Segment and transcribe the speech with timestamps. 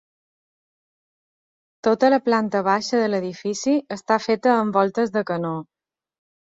[1.89, 5.59] Tota la planta baixa de l'edifici està feta amb voltes de canó.